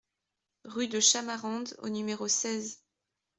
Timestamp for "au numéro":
1.83-2.27